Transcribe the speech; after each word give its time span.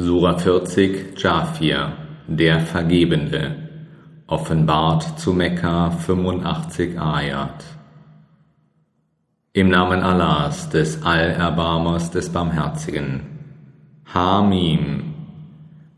Sura 0.00 0.38
40, 0.38 1.20
Jafir, 1.20 1.92
der 2.28 2.60
Vergebende, 2.60 3.56
offenbart 4.28 5.18
zu 5.18 5.32
Mekka 5.32 5.90
85 5.90 6.96
Ayat. 7.00 7.64
Im 9.54 9.70
Namen 9.70 10.00
Allahs, 10.00 10.70
des 10.70 11.02
Allerbarmers, 11.02 12.12
des 12.12 12.28
Barmherzigen. 12.28 13.22
Hamim. 14.14 15.14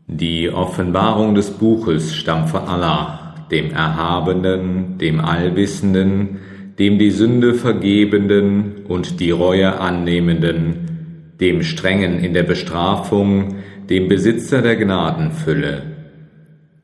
Die 0.07 0.49
Offenbarung 0.49 1.35
des 1.35 1.51
Buches 1.51 2.15
stammt 2.15 2.49
von 2.49 2.63
Allah, 2.63 3.35
dem 3.51 3.69
Erhabenen, 3.69 4.97
dem 4.97 5.19
Allwissenden, 5.19 6.39
dem 6.79 6.97
die 6.97 7.11
Sünde 7.11 7.53
vergebenden 7.53 8.83
und 8.87 9.19
die 9.19 9.29
Reue 9.29 9.79
annehmenden, 9.79 11.35
dem 11.39 11.61
Strengen 11.61 12.17
in 12.17 12.33
der 12.33 12.43
Bestrafung, 12.43 13.57
dem 13.91 14.07
Besitzer 14.07 14.61
der 14.61 14.77
Gnadenfülle. 14.77 15.83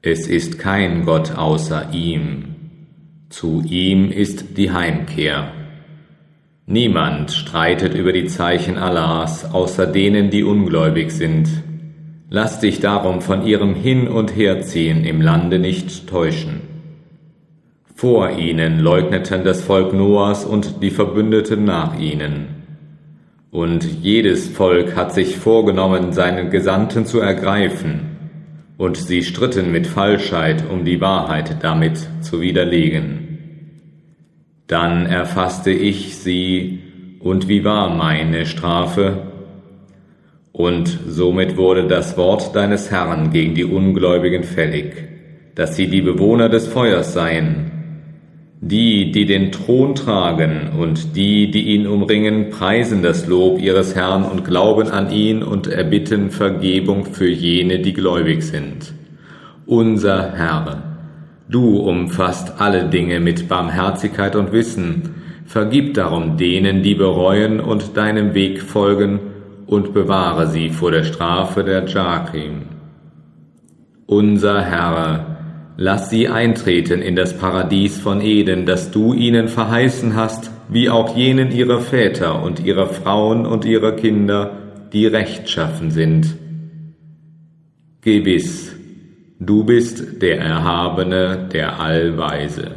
Es 0.01 0.27
ist 0.27 0.59
kein 0.59 1.05
Gott 1.05 1.37
außer 1.37 1.93
ihm. 1.93 2.55
Zu 3.29 3.63
ihm 3.65 4.11
ist 4.11 4.57
die 4.57 4.71
Heimkehr. 4.71 5.53
Niemand 6.65 7.31
streitet 7.31 7.93
über 7.93 8.11
die 8.11 8.25
Zeichen 8.25 8.77
Allahs, 8.77 9.45
außer 9.53 9.87
denen, 9.87 10.31
die 10.31 10.43
ungläubig 10.43 11.11
sind. 11.11 11.47
Lass 12.29 12.59
dich 12.59 12.81
darum 12.81 13.21
von 13.21 13.47
ihrem 13.47 13.73
Hin- 13.73 14.09
und 14.09 14.35
Herziehen 14.35 15.05
im 15.05 15.21
Lande 15.21 15.59
nicht 15.59 16.09
täuschen. 16.09 16.59
Vor 17.95 18.31
ihnen 18.31 18.81
leugneten 18.81 19.45
das 19.45 19.61
Volk 19.61 19.93
Noahs 19.93 20.43
und 20.43 20.83
die 20.83 20.91
Verbündeten 20.91 21.63
nach 21.63 21.97
ihnen. 21.97 22.56
Und 23.51 24.03
jedes 24.03 24.49
Volk 24.49 24.95
hat 24.95 25.13
sich 25.13 25.37
vorgenommen, 25.37 26.11
seinen 26.11 26.49
Gesandten 26.49 27.05
zu 27.05 27.19
ergreifen, 27.19 28.17
und 28.77 28.97
sie 28.97 29.23
stritten 29.23 29.71
mit 29.71 29.87
Falschheit, 29.87 30.63
um 30.69 30.85
die 30.85 31.01
Wahrheit 31.01 31.63
damit 31.63 31.97
zu 32.21 32.41
widerlegen. 32.41 33.27
Dann 34.67 35.05
erfasste 35.05 35.71
ich 35.71 36.17
sie, 36.17 36.79
und 37.19 37.47
wie 37.47 37.63
war 37.63 37.89
meine 37.89 38.45
Strafe? 38.45 39.31
Und 40.51 40.99
somit 41.07 41.57
wurde 41.57 41.87
das 41.87 42.17
Wort 42.17 42.55
deines 42.55 42.91
Herrn 42.91 43.31
gegen 43.31 43.55
die 43.55 43.65
Ungläubigen 43.65 44.43
fällig, 44.43 44.93
dass 45.55 45.75
sie 45.75 45.87
die 45.87 46.01
Bewohner 46.01 46.49
des 46.49 46.67
Feuers 46.67 47.13
seien, 47.13 47.71
die, 48.59 49.11
die 49.11 49.25
den 49.25 49.51
Thron 49.51 49.93
tragen 49.93 50.71
und 50.79 51.15
die, 51.15 51.51
die 51.51 51.75
ihn 51.75 51.85
umringen, 51.85 52.49
preisen 52.49 53.03
das 53.03 53.27
Lob 53.27 53.61
ihres 53.61 53.95
Herrn 53.95 54.23
und 54.23 54.43
glauben 54.45 54.89
an 54.89 55.11
ihn 55.11 55.43
und 55.43 55.67
erbitten 55.67 56.31
Vergebung 56.31 57.05
für 57.05 57.29
jene, 57.29 57.79
die 57.79 57.93
gläubig 57.93 58.43
sind. 58.43 58.93
Unser 59.65 60.33
Herr, 60.33 60.83
du 61.49 61.77
umfasst 61.77 62.59
alle 62.59 62.85
Dinge 62.85 63.19
mit 63.19 63.47
Barmherzigkeit 63.47 64.35
und 64.35 64.51
Wissen, 64.51 65.15
vergib 65.45 65.93
darum 65.93 66.37
denen, 66.37 66.81
die 66.81 66.95
bereuen 66.95 67.59
und 67.59 67.95
deinem 67.95 68.33
Weg 68.33 68.61
folgen, 68.61 69.19
und 69.67 69.93
bewahre 69.93 70.47
sie 70.47 70.69
vor 70.69 70.91
der 70.91 71.03
Strafe 71.03 71.61
der 71.61 71.85
Jakim. 71.85 72.61
Unser 74.05 74.61
Herr, 74.61 75.36
Lass 75.79 76.09
sie 76.09 76.27
eintreten 76.27 77.03
in 77.03 77.15
das 77.15 77.37
Paradies 77.37 77.99
von 77.99 78.19
Eden, 78.19 78.65
das 78.65 78.89
du 78.89 79.13
ihnen 79.13 79.47
verheißen 79.47 80.15
hast, 80.15 80.49
wie 80.69 80.89
auch 80.89 81.15
jenen 81.15 81.51
ihrer 81.51 81.81
Väter 81.81 82.41
und 82.41 82.59
ihrer 82.59 82.87
Frauen 82.87 83.45
und 83.45 83.63
ihrer 83.63 83.91
Kinder, 83.91 84.53
die 84.91 85.05
rechtschaffen 85.05 85.91
sind. 85.91 86.35
Gewiss, 88.01 88.75
du 89.39 89.65
bist 89.65 90.19
der 90.23 90.39
Erhabene, 90.39 91.47
der 91.53 91.79
Allweise. 91.79 92.71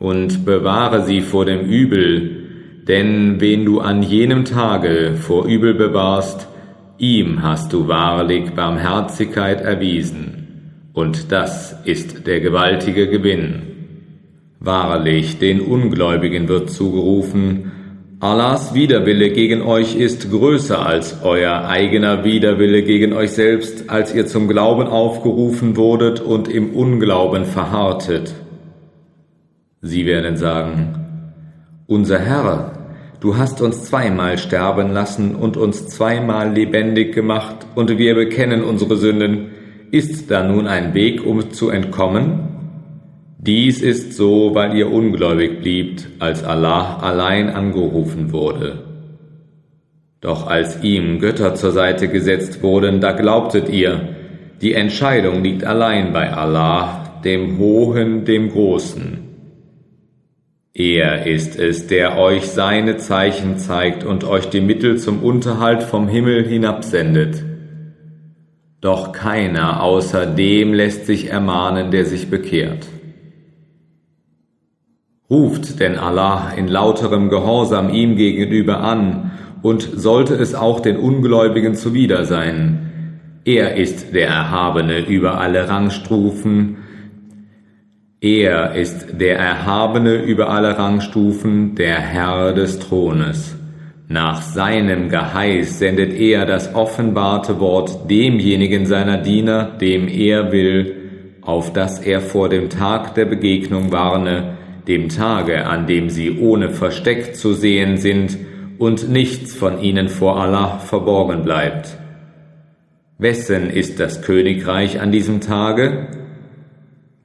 Und 0.00 0.44
bewahre 0.44 1.04
sie 1.04 1.20
vor 1.20 1.44
dem 1.44 1.60
Übel, 1.60 2.82
denn 2.88 3.40
wen 3.40 3.64
du 3.64 3.78
an 3.78 4.02
jenem 4.02 4.44
Tage 4.44 5.14
vor 5.20 5.46
Übel 5.46 5.74
bewahrst, 5.74 6.48
ihm 6.98 7.44
hast 7.44 7.72
du 7.72 7.86
wahrlich 7.86 8.50
Barmherzigkeit 8.54 9.60
erwiesen 9.60 10.43
und 10.94 11.32
das 11.32 11.76
ist 11.84 12.26
der 12.26 12.40
gewaltige 12.40 13.08
Gewinn. 13.08 13.62
Wahrlich, 14.60 15.38
den 15.38 15.60
Ungläubigen 15.60 16.48
wird 16.48 16.70
zugerufen, 16.70 17.72
Allahs 18.20 18.72
Widerwille 18.72 19.30
gegen 19.30 19.60
euch 19.60 19.96
ist 19.96 20.30
größer 20.30 20.86
als 20.86 21.18
euer 21.22 21.66
eigener 21.66 22.24
Widerwille 22.24 22.82
gegen 22.82 23.12
euch 23.12 23.32
selbst, 23.32 23.90
als 23.90 24.14
ihr 24.14 24.26
zum 24.26 24.48
Glauben 24.48 24.86
aufgerufen 24.86 25.76
wurdet 25.76 26.20
und 26.20 26.48
im 26.48 26.74
Unglauben 26.74 27.44
verharrtet. 27.44 28.32
Sie 29.82 30.06
werden 30.06 30.38
sagen, 30.38 30.94
unser 31.86 32.18
Herr, 32.18 32.72
du 33.20 33.36
hast 33.36 33.60
uns 33.60 33.84
zweimal 33.84 34.38
sterben 34.38 34.92
lassen 34.92 35.34
und 35.34 35.58
uns 35.58 35.88
zweimal 35.88 36.54
lebendig 36.54 37.14
gemacht, 37.14 37.66
und 37.74 37.98
wir 37.98 38.14
bekennen 38.14 38.64
unsere 38.64 38.96
Sünden, 38.96 39.50
ist 39.94 40.28
da 40.28 40.42
nun 40.42 40.66
ein 40.66 40.92
Weg, 40.92 41.24
um 41.24 41.52
zu 41.52 41.70
entkommen? 41.70 42.40
Dies 43.38 43.80
ist 43.80 44.14
so, 44.14 44.52
weil 44.52 44.76
ihr 44.76 44.90
ungläubig 44.90 45.60
bliebt, 45.60 46.08
als 46.18 46.42
Allah 46.42 46.98
allein 46.98 47.48
angerufen 47.48 48.32
wurde. 48.32 48.82
Doch 50.20 50.48
als 50.48 50.82
ihm 50.82 51.20
Götter 51.20 51.54
zur 51.54 51.70
Seite 51.70 52.08
gesetzt 52.08 52.60
wurden, 52.60 53.00
da 53.00 53.12
glaubtet 53.12 53.68
ihr, 53.68 54.08
die 54.60 54.74
Entscheidung 54.74 55.44
liegt 55.44 55.62
allein 55.62 56.12
bei 56.12 56.32
Allah, 56.32 57.20
dem 57.24 57.58
Hohen, 57.58 58.24
dem 58.24 58.50
Großen. 58.50 59.18
Er 60.72 61.24
ist 61.24 61.56
es, 61.56 61.86
der 61.86 62.18
euch 62.18 62.48
seine 62.48 62.96
Zeichen 62.96 63.58
zeigt 63.58 64.02
und 64.02 64.24
euch 64.24 64.48
die 64.48 64.60
Mittel 64.60 64.98
zum 64.98 65.22
Unterhalt 65.22 65.84
vom 65.84 66.08
Himmel 66.08 66.44
hinabsendet. 66.48 67.53
Doch 68.84 69.12
keiner 69.12 69.82
außer 69.82 70.26
dem 70.26 70.74
lässt 70.74 71.06
sich 71.06 71.30
ermahnen, 71.30 71.90
der 71.90 72.04
sich 72.04 72.28
bekehrt. 72.28 72.86
Ruft 75.30 75.80
denn 75.80 75.96
Allah 75.96 76.50
in 76.54 76.68
lauterem 76.68 77.30
Gehorsam 77.30 77.88
ihm 77.88 78.14
gegenüber 78.16 78.80
an, 78.80 79.30
und 79.62 79.88
sollte 79.94 80.34
es 80.34 80.54
auch 80.54 80.80
den 80.80 80.98
Ungläubigen 80.98 81.74
zuwider 81.74 82.26
sein. 82.26 83.40
Er 83.46 83.76
ist 83.76 84.14
der 84.14 84.28
Erhabene 84.28 85.06
über 85.06 85.40
alle 85.40 85.66
Rangstufen, 85.66 86.76
er 88.20 88.74
ist 88.74 89.18
der 89.18 89.38
Erhabene 89.38 90.16
über 90.16 90.50
alle 90.50 90.76
Rangstufen, 90.76 91.74
der 91.74 92.00
Herr 92.00 92.52
des 92.52 92.80
Thrones. 92.80 93.56
Nach 94.08 94.42
seinem 94.42 95.08
Geheiß 95.08 95.78
sendet 95.78 96.12
er 96.12 96.44
das 96.44 96.74
offenbarte 96.74 97.58
Wort 97.58 98.10
demjenigen 98.10 98.84
seiner 98.84 99.16
Diener, 99.16 99.78
dem 99.80 100.08
er 100.08 100.52
will, 100.52 100.96
auf 101.40 101.72
dass 101.72 102.00
er 102.00 102.20
vor 102.20 102.48
dem 102.48 102.68
Tag 102.68 103.14
der 103.14 103.24
Begegnung 103.24 103.92
warne, 103.92 104.56
dem 104.86 105.08
Tage, 105.08 105.66
an 105.66 105.86
dem 105.86 106.10
sie 106.10 106.38
ohne 106.38 106.70
Versteck 106.70 107.34
zu 107.34 107.54
sehen 107.54 107.96
sind 107.96 108.36
und 108.78 109.08
nichts 109.08 109.54
von 109.54 109.80
ihnen 109.80 110.08
vor 110.08 110.38
Allah 110.38 110.78
verborgen 110.78 111.42
bleibt. 111.42 111.96
Wessen 113.16 113.70
ist 113.70 114.00
das 114.00 114.20
Königreich 114.20 115.00
an 115.00 115.12
diesem 115.12 115.40
Tage? 115.40 116.08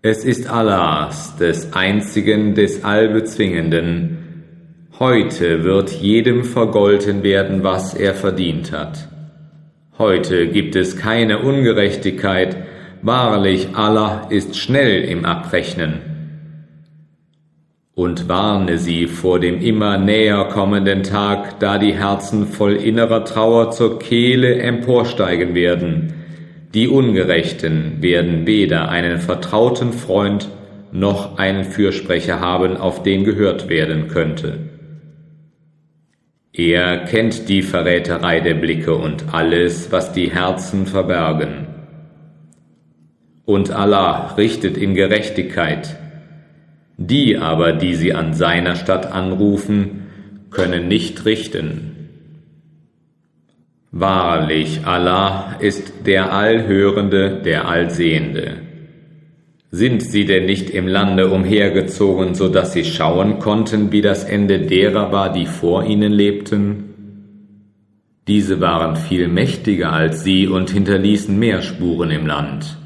Es 0.02 0.24
ist 0.24 0.50
Allahs, 0.50 1.36
des 1.38 1.74
Einzigen, 1.74 2.54
des 2.54 2.86
Allbezwingenden, 2.86 4.19
Heute 5.00 5.64
wird 5.64 5.92
jedem 5.92 6.44
vergolten 6.44 7.24
werden, 7.24 7.64
was 7.64 7.94
er 7.94 8.14
verdient 8.14 8.74
hat. 8.74 9.08
Heute 9.98 10.48
gibt 10.48 10.76
es 10.76 10.98
keine 10.98 11.40
Ungerechtigkeit, 11.40 12.58
wahrlich 13.02 13.70
Allah 13.76 14.28
ist 14.30 14.58
schnell 14.58 15.06
im 15.06 15.24
Abrechnen. 15.24 16.02
Und 17.96 18.28
warne 18.28 18.78
sie 18.78 19.08
vor 19.08 19.40
dem 19.40 19.62
immer 19.62 19.98
näher 19.98 20.50
kommenden 20.52 21.04
Tag, 21.04 21.62
da 21.62 21.78
die 21.78 21.94
Herzen 21.94 22.46
voll 22.46 22.74
innerer 22.76 23.24
Trauer 23.24 23.72
zur 23.72 24.00
Kehle 24.00 24.56
emporsteigen 24.56 25.56
werden. 25.56 26.14
Die 26.74 26.90
Ungerechten 26.90 28.02
werden 28.02 28.46
weder 28.46 28.90
einen 28.90 29.20
vertrauten 29.20 29.94
Freund 29.94 30.50
noch 30.92 31.38
einen 31.38 31.64
Fürsprecher 31.64 32.42
haben, 32.42 32.76
auf 32.76 33.02
den 33.02 33.24
gehört 33.24 33.70
werden 33.70 34.10
könnte. 34.10 34.60
Er 36.52 37.06
kennt 37.06 37.48
die 37.48 37.62
Verräterei 37.62 38.40
der 38.40 38.56
Blicke 38.56 38.96
und 38.96 39.34
alles, 39.34 39.92
was 39.92 40.14
die 40.14 40.32
Herzen 40.32 40.88
verbergen. 40.88 41.68
Und 43.46 43.72
Allah 43.72 44.34
richtet 44.36 44.78
in 44.78 44.96
Gerechtigkeit. 44.96 45.98
Die 46.98 47.38
aber, 47.38 47.74
die 47.74 47.96
sie 47.96 48.14
an 48.14 48.34
seiner 48.34 48.76
Stadt 48.76 49.12
anrufen, 49.12 50.08
können 50.50 50.88
nicht 50.88 51.26
richten. 51.26 51.96
Wahrlich, 53.92 54.86
Allah 54.86 55.56
ist 55.60 56.06
der 56.06 56.34
Allhörende, 56.34 57.42
der 57.44 57.68
Allsehende. 57.68 58.69
Sind 59.72 60.02
sie 60.02 60.26
denn 60.26 60.46
nicht 60.46 60.72
im 60.72 60.88
Lande 60.88 61.30
umhergezogen, 61.30 62.34
so 62.34 62.50
dass 62.50 62.74
sie 62.74 62.84
schauen 62.84 63.38
konnten, 63.38 63.92
wie 63.92 64.02
das 64.02 64.24
Ende 64.24 64.62
derer 64.62 65.12
war, 65.12 65.32
die 65.32 65.46
vor 65.46 65.86
ihnen 65.86 66.12
lebten? 66.12 66.86
Diese 68.28 68.62
waren 68.62 68.96
viel 68.96 69.28
mächtiger 69.28 69.94
als 69.94 70.24
sie 70.24 70.48
und 70.48 70.72
hinterließen 70.72 71.38
mehr 71.38 71.62
Spuren 71.62 72.10
im 72.10 72.26
Land. 72.26 72.78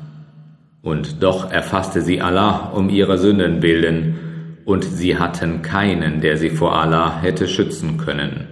Und 0.82 1.24
doch 1.24 1.50
erfasste 1.50 2.02
sie 2.02 2.20
Allah 2.20 2.72
um 2.74 2.90
ihrer 2.90 3.18
Sünden 3.18 3.62
willen, 3.62 4.20
und 4.66 4.84
sie 4.84 5.18
hatten 5.18 5.62
keinen, 5.62 6.22
der 6.22 6.38
sie 6.38 6.50
vor 6.50 6.78
Allah 6.78 7.22
hätte 7.22 7.48
schützen 7.48 7.98
können. 7.98 8.48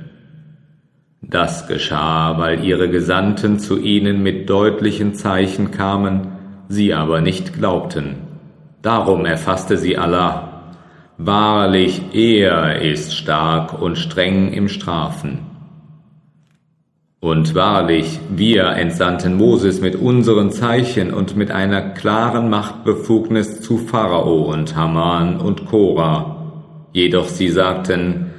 Das 1.22 1.68
geschah, 1.68 2.38
weil 2.38 2.64
ihre 2.64 2.90
Gesandten 2.90 3.60
zu 3.60 3.80
ihnen 3.80 4.24
mit 4.24 4.50
deutlichen 4.50 5.14
Zeichen 5.14 5.72
kamen, 5.72 6.41
sie 6.72 6.94
aber 6.94 7.22
nicht 7.22 7.54
glaubten. 7.54 8.16
Darum 8.82 9.26
erfasste 9.26 9.78
sie 9.78 9.98
Allah. 9.98 10.64
Wahrlich, 11.18 12.02
er 12.14 12.82
ist 12.82 13.16
stark 13.16 13.80
und 13.80 13.98
streng 13.98 14.52
im 14.54 14.68
Strafen. 14.68 15.40
Und 17.20 17.54
wahrlich, 17.54 18.20
wir 18.36 18.66
entsandten 18.70 19.38
Moses 19.38 19.80
mit 19.80 19.96
unseren 19.96 20.52
Zeichen 20.52 21.14
und 21.14 21.36
mit 21.36 21.52
einer 21.52 21.82
klaren 21.82 22.50
Machtbefugnis 22.50 23.62
zu 23.62 23.78
Pharao 23.78 24.52
und 24.52 24.76
Haman 24.76 25.40
und 25.40 25.68
Korah. 25.68 26.38
Jedoch 26.94 27.28
sie 27.28 27.50
sagten, 27.50 28.32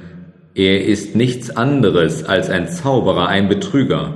er 0.53 0.83
ist 0.83 1.15
nichts 1.15 1.49
anderes 1.55 2.25
als 2.25 2.49
ein 2.49 2.67
Zauberer, 2.67 3.27
ein 3.27 3.47
Betrüger. 3.47 4.15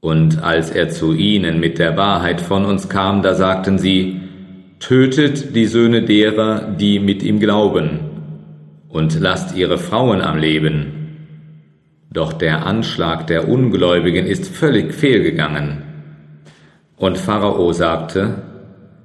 Und 0.00 0.42
als 0.42 0.70
er 0.70 0.88
zu 0.88 1.12
ihnen 1.12 1.60
mit 1.60 1.78
der 1.78 1.96
Wahrheit 1.96 2.40
von 2.40 2.64
uns 2.64 2.88
kam, 2.88 3.22
da 3.22 3.34
sagten 3.34 3.78
sie, 3.78 4.20
tötet 4.78 5.54
die 5.54 5.66
Söhne 5.66 6.02
derer, 6.02 6.74
die 6.78 6.98
mit 6.98 7.22
ihm 7.22 7.38
glauben, 7.38 8.00
und 8.88 9.20
lasst 9.20 9.56
ihre 9.56 9.78
Frauen 9.78 10.20
am 10.22 10.38
Leben 10.38 11.00
doch 12.12 12.32
der 12.32 12.66
Anschlag 12.66 13.28
der 13.28 13.48
Ungläubigen 13.48 14.26
ist 14.26 14.48
völlig 14.48 14.92
fehlgegangen. 14.92 15.82
Und 16.96 17.18
Pharao 17.18 17.72
sagte, 17.72 18.42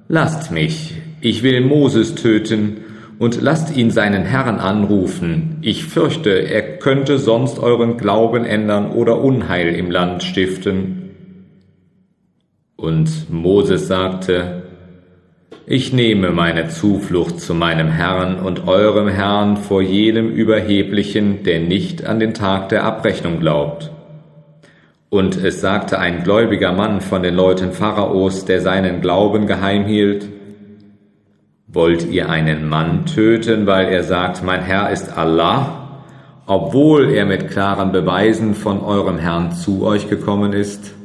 Lasst 0.07 0.51
mich, 0.51 0.95
ich 1.21 1.44
will 1.44 1.62
Moses 1.62 2.15
töten, 2.15 2.77
und 3.19 3.41
lasst 3.41 3.75
ihn 3.75 3.91
seinen 3.91 4.23
Herrn 4.23 4.59
anrufen. 4.59 5.57
Ich 5.62 5.85
fürchte, 5.85 6.31
er 6.31 6.77
könnte 6.77 7.17
sonst 7.17 7.59
euren 7.59 7.97
Glauben 7.97 8.45
ändern 8.45 8.91
oder 8.91 9.21
Unheil 9.21 9.75
im 9.75 9.89
Land 9.91 10.23
stiften. 10.23 11.12
Und 12.75 13.29
Moses 13.29 13.88
sagte, 13.88 14.63
ich 15.67 15.94
nehme 15.94 16.29
meine 16.29 16.69
Zuflucht 16.69 17.39
zu 17.39 17.56
meinem 17.56 17.88
Herrn 17.88 18.39
und 18.39 18.67
eurem 18.67 19.07
Herrn 19.07 19.57
vor 19.57 19.81
jedem 19.81 20.29
Überheblichen, 20.29 21.44
der 21.44 21.59
nicht 21.59 22.06
an 22.06 22.19
den 22.19 22.35
Tag 22.35 22.69
der 22.69 22.83
Abrechnung 22.83 23.39
glaubt. 23.39 23.89
Und 25.09 25.44
es 25.44 25.61
sagte 25.61 25.97
ein 25.97 26.23
gläubiger 26.23 26.73
Mann 26.73 27.01
von 27.01 27.23
den 27.23 27.35
Leuten 27.35 27.71
Pharaos, 27.71 28.45
der 28.45 28.61
seinen 28.61 29.01
Glauben 29.01 29.47
geheim 29.47 29.85
hielt, 29.85 30.27
Wollt 31.75 32.10
ihr 32.10 32.30
einen 32.30 32.69
Mann 32.69 33.06
töten, 33.06 33.68
weil 33.68 33.89
er 33.89 34.04
sagt, 34.06 34.42
mein 34.42 34.62
Herr 34.62 34.92
ist 34.92 35.18
Allah, 35.18 35.89
obwohl 36.45 37.10
er 37.10 37.25
mit 37.25 37.50
klaren 37.50 37.92
Beweisen 37.92 38.56
von 38.56 38.80
eurem 38.80 39.18
Herrn 39.18 39.51
zu 39.51 39.86
euch 39.86 40.10
gekommen 40.10 40.54
ist? 40.54 40.95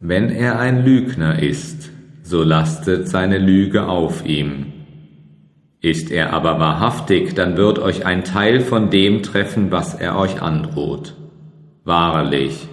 Wenn 0.00 0.30
er 0.30 0.58
ein 0.58 0.86
Lügner 0.86 1.42
ist, 1.42 1.90
so 2.22 2.42
lastet 2.42 3.08
seine 3.08 3.36
Lüge 3.36 3.86
auf 3.88 4.24
ihm. 4.24 4.72
Ist 5.82 6.10
er 6.10 6.32
aber 6.32 6.58
wahrhaftig, 6.58 7.34
dann 7.34 7.58
wird 7.58 7.78
euch 7.78 8.06
ein 8.06 8.24
Teil 8.24 8.60
von 8.60 8.88
dem 8.88 9.22
treffen, 9.22 9.70
was 9.70 9.92
er 9.92 10.18
euch 10.18 10.40
androht. 10.40 11.14
Wahrlich, 11.84 12.68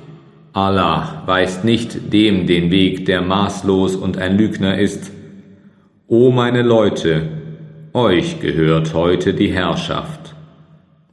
Allah 0.54 1.24
weist 1.26 1.66
nicht 1.66 2.14
dem 2.14 2.48
den 2.48 2.72
Weg, 2.72 3.06
der 3.06 3.22
maßlos 3.22 3.98
und 3.98 4.18
ein 4.18 4.38
Lügner 4.38 4.78
ist. 4.78 5.12
O 6.08 6.32
meine 6.32 6.64
Leute, 6.64 7.30
euch 7.94 8.42
gehört 8.42 8.94
heute 8.94 9.34
die 9.34 9.54
Herrschaft, 9.54 10.36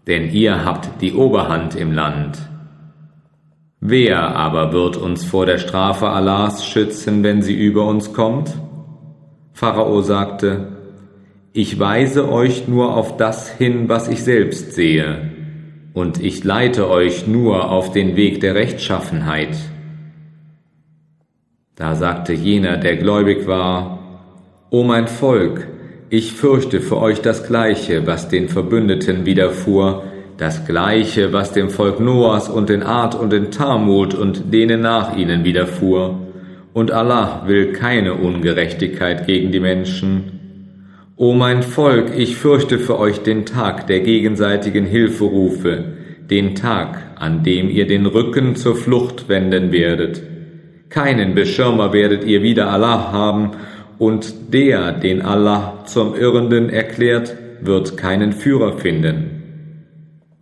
denn 0.09 0.33
ihr 0.33 0.65
habt 0.65 1.01
die 1.01 1.15
Oberhand 1.15 1.77
im 1.77 1.93
Land. 1.93 2.39
Wer 3.79 4.35
aber 4.35 4.73
wird 4.73 4.97
uns 4.97 5.25
vor 5.25 5.47
der 5.47 5.59
Strafe 5.59 6.09
Allahs 6.09 6.67
schützen, 6.67 7.23
wenn 7.23 7.41
sie 7.41 7.55
über 7.55 7.87
uns 7.87 8.13
kommt? 8.13 8.53
Pharao 9.53 10.03
sagte, 10.03 10.73
ich 11.53 11.79
weise 11.79 12.29
euch 12.29 12.67
nur 12.67 12.97
auf 12.97 13.17
das 13.17 13.49
hin, 13.49 13.89
was 13.89 14.09
ich 14.09 14.25
selbst 14.25 14.73
sehe, 14.73 15.31
und 15.95 16.21
ich 16.21 16.43
leite 16.43 16.91
euch 16.91 17.29
nur 17.29 17.71
auf 17.71 17.93
den 17.93 18.17
Weg 18.17 18.41
der 18.41 18.57
Rechtschaffenheit. 18.57 19.57
Da 21.77 21.95
sagte 21.95 22.33
jener, 22.33 22.77
der 22.77 22.97
gläubig 22.97 23.47
war, 23.47 24.00
O 24.73 24.85
mein 24.85 25.09
Volk, 25.09 25.67
ich 26.11 26.33
fürchte 26.33 26.81
für 26.81 26.99
euch 26.99 27.21
das 27.21 27.45
Gleiche, 27.45 28.07
was 28.07 28.29
den 28.29 28.49
Verbündeten 28.49 29.27
widerfuhr, 29.27 30.05
das 30.37 30.65
Gleiche, 30.65 31.33
was 31.33 31.53
dem 31.53 31.71
Volk 31.71 31.99
Noahs 31.99 32.49
und 32.49 32.69
den 32.69 32.85
Art 32.85 33.17
und 33.17 33.33
den 33.33 33.51
Talmud 33.51 34.15
und 34.15 34.55
denen 34.55 34.81
nach 34.81 35.17
ihnen 35.17 35.43
widerfuhr. 35.43 36.21
Und 36.73 36.93
Allah 36.93 37.43
will 37.49 37.73
keine 37.73 38.15
Ungerechtigkeit 38.15 39.27
gegen 39.27 39.51
die 39.51 39.59
Menschen. 39.59 40.77
O 41.17 41.33
mein 41.35 41.65
Volk, 41.65 42.17
ich 42.17 42.37
fürchte 42.37 42.79
für 42.79 42.97
euch 42.97 43.25
den 43.25 43.47
Tag 43.47 43.89
der 43.89 43.99
gegenseitigen 43.99 44.87
Hilferufe, 44.87 45.83
den 46.31 46.55
Tag, 46.55 46.97
an 47.17 47.43
dem 47.43 47.69
ihr 47.69 47.89
den 47.89 48.07
Rücken 48.07 48.55
zur 48.55 48.77
Flucht 48.77 49.29
wenden 49.29 49.73
werdet. 49.73 50.23
Keinen 50.91 51.35
Beschirmer 51.35 51.93
werdet 51.93 52.23
ihr 52.23 52.45
wieder 52.45 52.71
Allah 52.71 53.11
haben, 53.11 53.51
und 54.01 54.55
der, 54.55 54.93
den 54.93 55.21
Allah 55.21 55.85
zum 55.85 56.15
Irrenden 56.15 56.71
erklärt, 56.71 57.37
wird 57.61 57.99
keinen 57.99 58.33
Führer 58.33 58.79
finden. 58.79 59.43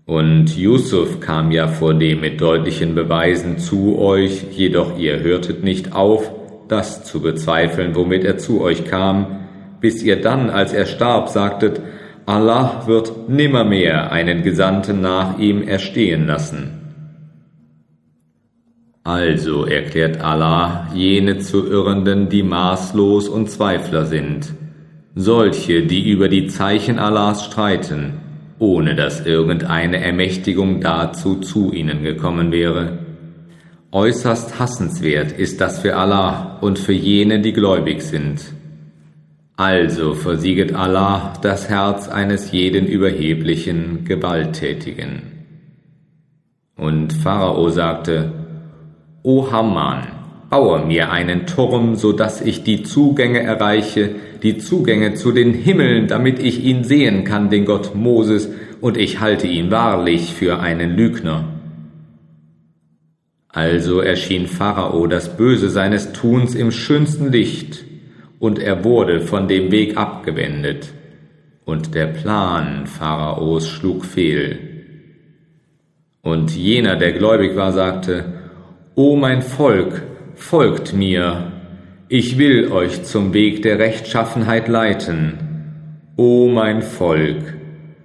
Und 0.06 0.56
Yusuf 0.56 1.19
kam 1.19 1.50
ja 1.50 1.66
vor 1.66 1.93
dem 1.93 2.20
mit 2.20 2.40
deutlichen 2.40 2.94
Beweisen 2.94 3.58
zu 3.58 3.99
euch, 3.99 4.46
jedoch 4.52 4.96
ihr 4.96 5.19
hörtet 5.19 5.64
nicht 5.64 5.92
auf, 5.92 6.30
das 6.68 7.02
zu 7.02 7.21
bezweifeln, 7.21 7.97
womit 7.97 8.25
er 8.25 8.38
zu 8.38 8.62
euch 8.62 8.85
kam, 8.85 9.40
bis 9.80 10.04
ihr 10.04 10.21
dann, 10.21 10.50
als 10.50 10.73
er 10.73 10.87
starb, 10.87 11.28
sagtet, 11.28 11.80
Allah 12.26 12.85
wird 12.87 13.28
nimmermehr 13.28 14.12
einen 14.12 14.44
Gesandten 14.44 15.00
nach 15.00 15.37
ihm 15.40 15.66
erstehen 15.66 16.28
lassen. 16.28 16.77
Also 19.05 19.64
erklärt 19.64 20.21
Allah 20.21 20.90
jene 20.95 21.38
zu 21.38 21.67
Irrenden, 21.67 22.28
die 22.28 22.43
maßlos 22.43 23.28
und 23.28 23.50
Zweifler 23.50 24.05
sind, 24.05 24.52
solche, 25.14 25.87
die 25.87 26.11
über 26.11 26.28
die 26.28 26.47
Zeichen 26.47 26.99
Allahs 26.99 27.47
streiten, 27.47 28.14
ohne 28.59 28.95
dass 28.95 29.25
irgendeine 29.25 30.00
Ermächtigung 30.00 30.81
dazu 30.81 31.37
zu 31.37 31.73
ihnen 31.73 32.02
gekommen 32.02 32.52
wäre. 32.52 32.99
Äußerst 33.90 34.59
hassenswert 34.59 35.33
ist 35.33 35.61
das 35.62 35.81
für 35.81 35.97
Allah 35.97 36.59
und 36.61 36.78
für 36.78 36.93
jene, 36.93 37.40
die 37.40 37.55
gläubig 37.55 38.02
sind. 38.02 38.43
Also 39.57 40.14
versieget 40.14 40.75
Allah 40.75 41.33
das 41.43 41.69
Herz 41.69 42.09
eines 42.09 42.52
jeden 42.52 42.87
überheblichen, 42.87 44.05
gewalttätigen. 44.05 45.23
Und 46.76 47.12
Pharao 47.12 47.69
sagte, 47.71 48.33
O 49.30 49.52
Haman, 49.52 50.06
baue 50.49 50.87
mir 50.87 51.12
einen 51.12 51.47
Turm, 51.47 51.97
so 51.97 52.12
dass 52.12 52.40
ich 52.40 52.64
die 52.64 52.82
Zugänge 52.82 53.42
erreiche, 53.42 54.12
die 54.42 54.56
Zugänge 54.56 55.12
zu 55.12 55.32
den 55.32 55.52
Himmeln, 55.52 56.08
damit 56.08 56.38
ich 56.38 56.64
ihn 56.64 56.82
sehen 56.82 57.25
kann, 57.25 57.50
den 57.50 57.66
Gott 57.66 57.94
Moses, 57.94 58.49
und 58.80 58.97
ich 58.97 59.20
halte 59.20 59.47
ihn 59.47 59.70
wahrlich 59.70 60.32
für 60.32 60.61
einen 60.61 60.97
Lügner. 60.97 61.44
Also 63.50 64.00
erschien 64.00 64.47
Pharao 64.47 65.06
das 65.06 65.37
Böse 65.37 65.68
seines 65.68 66.12
Tuns 66.14 66.54
im 66.54 66.70
schönsten 66.70 67.30
Licht, 67.30 67.85
und 68.38 68.58
er 68.58 68.82
wurde 68.82 69.20
von 69.20 69.47
dem 69.47 69.70
Weg 69.70 69.99
abgewendet, 69.99 70.94
und 71.66 71.94
der 71.94 72.06
Plan 72.06 72.87
Pharaos 72.87 73.68
schlug 73.68 74.06
fehl. 74.06 74.58
Und 76.23 76.56
jener, 76.56 76.97
der 76.97 77.12
gläubig 77.12 77.56
war, 77.56 77.73
sagte, 77.73 78.38
O 78.99 79.14
mein 79.14 79.43
Volk, 79.43 80.02
folgt 80.35 80.93
mir, 80.93 81.52
ich 82.09 82.37
will 82.37 82.73
euch 82.73 83.05
zum 83.05 83.33
Weg 83.33 83.62
der 83.62 83.78
Rechtschaffenheit 83.78 84.67
leiten. 84.67 85.38
O 86.17 86.49
mein 86.49 86.83
Volk, 86.83 87.55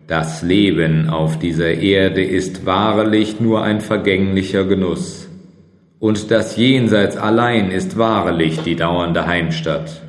Das 0.05 0.43
Leben 0.43 1.09
auf 1.09 1.39
dieser 1.39 1.73
Erde 1.73 2.23
ist 2.23 2.67
wahrlich 2.67 3.39
nur 3.39 3.63
ein 3.63 3.81
vergänglicher 3.81 4.65
Genuss, 4.65 5.27
und 5.97 6.29
das 6.29 6.57
Jenseits 6.57 7.17
allein 7.17 7.71
ist 7.71 7.97
wahrlich 7.97 8.59
die 8.59 8.75
dauernde 8.75 9.25
Heimstatt. 9.25 10.03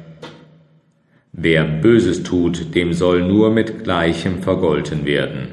Wer 1.32 1.64
Böses 1.64 2.24
tut, 2.24 2.74
dem 2.74 2.92
soll 2.92 3.22
nur 3.22 3.48
mit 3.48 3.84
Gleichem 3.84 4.42
vergolten 4.42 5.06
werden. 5.06 5.48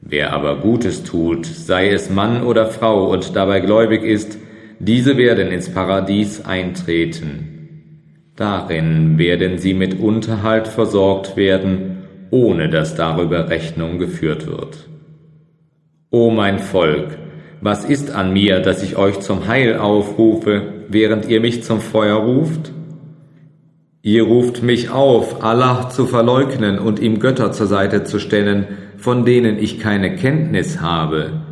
Wer 0.00 0.32
aber 0.32 0.56
Gutes 0.56 1.04
tut, 1.04 1.46
sei 1.46 1.90
es 1.90 2.10
Mann 2.10 2.42
oder 2.42 2.66
Frau 2.66 3.08
und 3.08 3.36
dabei 3.36 3.60
gläubig 3.60 4.02
ist, 4.02 4.36
diese 4.80 5.16
werden 5.16 5.48
ins 5.48 5.70
Paradies 5.70 6.44
eintreten. 6.44 7.58
Darin 8.36 9.18
werden 9.18 9.58
sie 9.58 9.74
mit 9.74 9.98
Unterhalt 9.98 10.68
versorgt 10.68 11.36
werden, 11.36 12.04
ohne 12.30 12.68
dass 12.68 12.94
darüber 12.94 13.48
Rechnung 13.48 13.98
geführt 13.98 14.46
wird. 14.46 14.88
O 16.10 16.30
mein 16.30 16.60
Volk, 16.60 17.18
was 17.60 17.84
ist 17.84 18.12
an 18.12 18.32
mir, 18.32 18.60
dass 18.60 18.84
ich 18.84 18.96
euch 18.96 19.18
zum 19.18 19.48
Heil 19.48 19.78
aufrufe, 19.78 20.62
während 20.88 21.28
ihr 21.28 21.40
mich 21.40 21.64
zum 21.64 21.80
Feuer 21.80 22.16
ruft? 22.16 22.72
Ihr 24.02 24.22
ruft 24.22 24.62
mich 24.62 24.90
auf, 24.90 25.42
Allah 25.42 25.90
zu 25.90 26.06
verleugnen 26.06 26.78
und 26.78 27.00
ihm 27.00 27.18
Götter 27.18 27.50
zur 27.50 27.66
Seite 27.66 28.04
zu 28.04 28.20
stellen, 28.20 28.68
von 28.96 29.24
denen 29.24 29.58
ich 29.58 29.80
keine 29.80 30.14
Kenntnis 30.14 30.80
habe. 30.80 31.47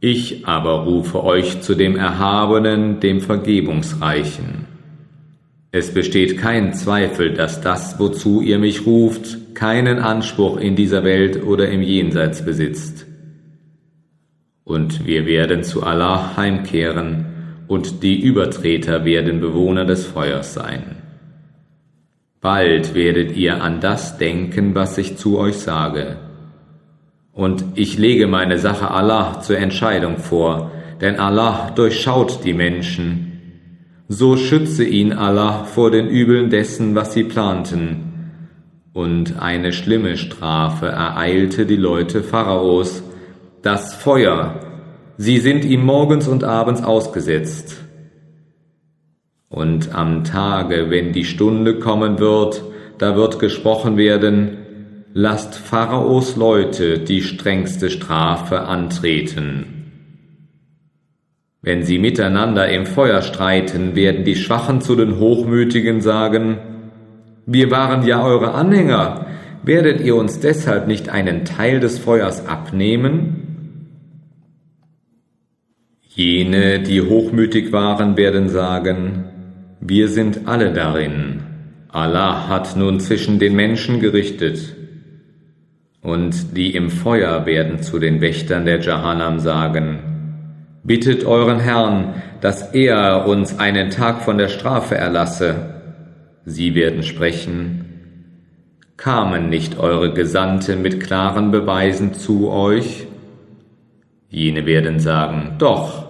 Ich 0.00 0.46
aber 0.46 0.84
rufe 0.84 1.24
euch 1.24 1.60
zu 1.60 1.74
dem 1.74 1.96
Erhabenen, 1.96 3.00
dem 3.00 3.20
Vergebungsreichen. 3.20 4.66
Es 5.72 5.92
besteht 5.92 6.38
kein 6.38 6.72
Zweifel, 6.72 7.34
dass 7.34 7.60
das, 7.60 7.98
wozu 7.98 8.40
ihr 8.40 8.58
mich 8.58 8.86
ruft, 8.86 9.54
keinen 9.54 9.98
Anspruch 9.98 10.58
in 10.58 10.76
dieser 10.76 11.02
Welt 11.02 11.42
oder 11.42 11.68
im 11.68 11.82
Jenseits 11.82 12.44
besitzt. 12.44 13.06
Und 14.62 15.04
wir 15.04 15.26
werden 15.26 15.64
zu 15.64 15.82
Allah 15.82 16.36
heimkehren, 16.36 17.26
und 17.66 18.02
die 18.02 18.18
Übertreter 18.20 19.04
werden 19.04 19.40
Bewohner 19.40 19.84
des 19.84 20.06
Feuers 20.06 20.54
sein. 20.54 20.96
Bald 22.40 22.94
werdet 22.94 23.36
ihr 23.36 23.62
an 23.62 23.80
das 23.80 24.16
denken, 24.16 24.74
was 24.74 24.96
ich 24.96 25.16
zu 25.16 25.38
euch 25.38 25.56
sage. 25.56 26.16
Und 27.38 27.64
ich 27.76 27.98
lege 27.98 28.26
meine 28.26 28.58
Sache 28.58 28.90
Allah 28.90 29.40
zur 29.42 29.58
Entscheidung 29.58 30.16
vor, 30.16 30.72
denn 31.00 31.20
Allah 31.20 31.70
durchschaut 31.70 32.44
die 32.44 32.52
Menschen. 32.52 33.60
So 34.08 34.36
schütze 34.36 34.82
ihn 34.82 35.12
Allah 35.12 35.62
vor 35.62 35.92
den 35.92 36.08
Übeln 36.08 36.50
dessen, 36.50 36.96
was 36.96 37.12
sie 37.12 37.22
planten. 37.22 38.32
Und 38.92 39.40
eine 39.40 39.72
schlimme 39.72 40.16
Strafe 40.16 40.86
ereilte 40.86 41.64
die 41.64 41.76
Leute 41.76 42.24
Pharaos, 42.24 43.04
das 43.62 43.94
Feuer, 43.94 44.58
sie 45.16 45.38
sind 45.38 45.64
ihm 45.64 45.84
morgens 45.86 46.26
und 46.26 46.42
abends 46.42 46.82
ausgesetzt. 46.82 47.76
Und 49.48 49.94
am 49.94 50.24
Tage, 50.24 50.90
wenn 50.90 51.12
die 51.12 51.24
Stunde 51.24 51.78
kommen 51.78 52.18
wird, 52.18 52.64
da 52.98 53.14
wird 53.14 53.38
gesprochen 53.38 53.96
werden, 53.96 54.57
lasst 55.12 55.54
Pharaos 55.54 56.36
Leute 56.36 56.98
die 56.98 57.22
strengste 57.22 57.90
Strafe 57.90 58.60
antreten. 58.60 59.74
Wenn 61.60 61.82
sie 61.82 61.98
miteinander 61.98 62.68
im 62.68 62.86
Feuer 62.86 63.22
streiten, 63.22 63.96
werden 63.96 64.24
die 64.24 64.36
Schwachen 64.36 64.80
zu 64.80 64.94
den 64.94 65.18
Hochmütigen 65.18 66.00
sagen, 66.00 66.58
wir 67.46 67.70
waren 67.70 68.06
ja 68.06 68.22
eure 68.22 68.52
Anhänger, 68.54 69.26
werdet 69.62 70.00
ihr 70.00 70.16
uns 70.16 70.40
deshalb 70.40 70.86
nicht 70.86 71.08
einen 71.08 71.44
Teil 71.44 71.80
des 71.80 71.98
Feuers 71.98 72.46
abnehmen? 72.46 73.44
Jene, 76.08 76.80
die 76.80 77.00
hochmütig 77.00 77.72
waren, 77.72 78.16
werden 78.16 78.48
sagen, 78.48 79.24
wir 79.80 80.08
sind 80.08 80.46
alle 80.46 80.72
darin. 80.72 81.42
Allah 81.88 82.48
hat 82.48 82.76
nun 82.76 83.00
zwischen 83.00 83.38
den 83.38 83.54
Menschen 83.54 84.00
gerichtet. 84.00 84.77
Und 86.08 86.56
die 86.56 86.74
im 86.74 86.88
Feuer 86.88 87.44
werden 87.44 87.82
zu 87.82 87.98
den 87.98 88.22
Wächtern 88.22 88.64
der 88.64 88.80
Jahannam 88.80 89.40
sagen, 89.40 89.98
Bittet 90.82 91.26
euren 91.26 91.60
Herrn, 91.60 92.14
dass 92.40 92.72
er 92.72 93.26
uns 93.26 93.58
einen 93.58 93.90
Tag 93.90 94.22
von 94.22 94.38
der 94.38 94.48
Strafe 94.48 94.94
erlasse. 94.94 95.74
Sie 96.46 96.74
werden 96.74 97.02
sprechen, 97.02 97.84
Kamen 98.96 99.50
nicht 99.50 99.78
eure 99.78 100.14
Gesandte 100.14 100.76
mit 100.76 100.98
klaren 101.00 101.50
Beweisen 101.50 102.14
zu 102.14 102.50
euch? 102.50 103.06
Jene 104.30 104.64
werden 104.64 105.00
sagen, 105.00 105.56
Doch, 105.58 106.06